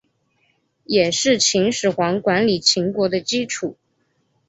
[0.85, 3.77] 也是秦始皇管理秦国的基础。